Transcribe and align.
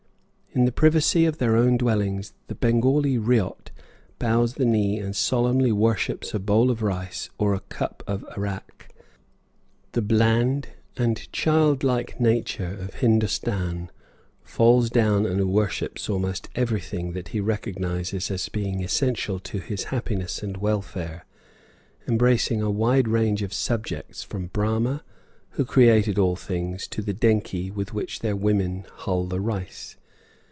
In 0.53 0.65
the 0.65 0.73
privacy 0.73 1.23
of 1.25 1.37
their 1.37 1.55
own 1.55 1.77
dwellings 1.77 2.33
the 2.47 2.55
Bengali 2.55 3.17
ryot 3.17 3.71
bows 4.19 4.55
the 4.55 4.65
knee 4.65 4.99
and 4.99 5.15
solemnly 5.15 5.71
worships 5.71 6.33
a 6.33 6.39
bowl 6.39 6.69
of 6.69 6.81
rice 6.81 7.29
or 7.37 7.53
a 7.53 7.61
cup 7.61 8.03
of 8.05 8.25
arrack. 8.35 8.93
The 9.93 10.01
bland 10.01 10.67
and 10.97 11.31
childlike 11.31 12.19
native 12.19 12.81
of 12.81 12.95
Hindostan 12.95 13.91
falls 14.43 14.89
down 14.89 15.25
and 15.25 15.53
worships 15.53 16.09
almost 16.09 16.49
everything 16.53 17.13
that 17.13 17.29
he 17.29 17.39
recognizes 17.39 18.29
as 18.29 18.49
being 18.49 18.83
essential 18.83 19.39
to 19.39 19.59
his 19.59 19.85
happiness 19.85 20.43
and 20.43 20.57
welfare, 20.57 21.23
embracing 22.09 22.61
a 22.61 22.69
wide 22.69 23.07
range 23.07 23.41
of 23.41 23.53
subjects, 23.53 24.21
from 24.21 24.47
Brahma, 24.47 25.05
who 25.51 25.63
created 25.63 26.19
all 26.19 26.35
things, 26.35 26.89
to 26.89 27.01
the 27.01 27.13
denkhi 27.13 27.71
with 27.73 27.93
which 27.93 28.19
their 28.19 28.35
women 28.35 28.85
hull 28.95 29.27
the 29.27 29.39
rice. 29.39 29.95